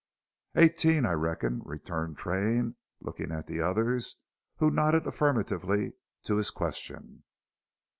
[0.55, 4.15] "Eighteen, I reckon," returned Train, looking at the others,
[4.55, 5.93] who nodded affirmatively
[6.23, 7.21] to his question.